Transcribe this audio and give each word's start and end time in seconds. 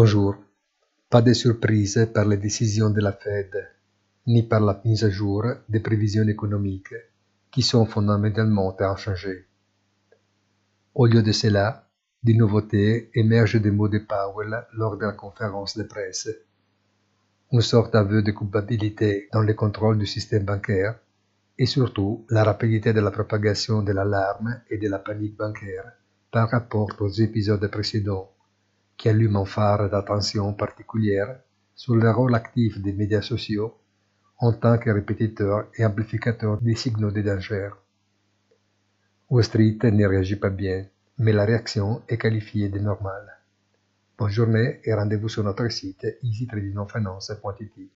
Bonjour. 0.00 0.36
Pas 1.10 1.22
de 1.22 1.32
surprise 1.32 2.08
par 2.14 2.24
les 2.24 2.36
décisions 2.36 2.88
de 2.88 3.00
la 3.00 3.10
Fed, 3.10 3.50
ni 4.28 4.44
par 4.44 4.60
la 4.60 4.80
mise 4.84 5.02
à 5.02 5.10
jour 5.10 5.42
des 5.68 5.80
prévisions 5.80 6.28
économiques, 6.28 6.94
qui 7.50 7.62
sont 7.62 7.84
fondamentalement 7.84 8.76
inchangées. 8.80 9.46
Au 10.94 11.06
lieu 11.06 11.20
de 11.20 11.32
cela, 11.32 11.88
des 12.22 12.34
nouveautés 12.34 13.10
émergent 13.12 13.60
des 13.60 13.72
mots 13.72 13.88
de 13.88 13.98
Powell 13.98 14.66
lors 14.72 14.96
de 14.96 15.06
la 15.06 15.14
conférence 15.14 15.76
de 15.76 15.82
presse. 15.82 16.28
Une 17.50 17.60
sorte 17.60 17.92
d'aveu 17.92 18.22
de 18.22 18.30
culpabilité 18.30 19.28
dans 19.32 19.42
le 19.42 19.54
contrôle 19.54 19.98
du 19.98 20.06
système 20.06 20.44
bancaire 20.44 20.94
et 21.58 21.66
surtout 21.66 22.24
la 22.30 22.44
rapidité 22.44 22.92
de 22.92 23.00
la 23.00 23.10
propagation 23.10 23.82
de 23.82 23.90
l'alarme 23.90 24.60
et 24.70 24.78
de 24.78 24.88
la 24.88 25.00
panique 25.00 25.36
bancaire 25.36 25.90
par 26.30 26.48
rapport 26.50 26.94
aux 27.00 27.10
épisodes 27.10 27.68
précédents 27.68 28.30
qui 28.98 29.08
allume 29.08 29.36
un 29.36 29.44
phare 29.44 29.88
d'attention 29.88 30.52
particulière 30.52 31.40
sur 31.74 31.94
le 31.94 32.10
rôle 32.10 32.34
actif 32.34 32.82
des 32.82 32.92
médias 32.92 33.22
sociaux 33.22 33.78
en 34.38 34.52
tant 34.52 34.76
que 34.76 34.90
répétiteur 34.90 35.66
et 35.76 35.84
amplificateur 35.84 36.60
des 36.60 36.74
signaux 36.74 37.12
de 37.12 37.22
danger. 37.22 37.70
Wall 39.30 39.44
Street 39.44 39.78
ne 39.84 40.06
réagit 40.06 40.36
pas 40.36 40.50
bien, 40.50 40.86
mais 41.18 41.32
la 41.32 41.44
réaction 41.44 42.02
est 42.08 42.18
qualifiée 42.18 42.68
de 42.68 42.80
normale. 42.80 43.38
Bonne 44.18 44.30
journée 44.30 44.80
et 44.84 44.94
rendez-vous 44.94 45.28
sur 45.28 45.44
notre 45.44 45.68
site 45.68 46.06
easytradingfinance.it. 46.22 47.90